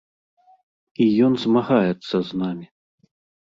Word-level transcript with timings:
І 1.05 1.07
ён 1.29 1.37
змагаецца 1.45 2.15
з 2.33 2.43
намі. 2.43 2.65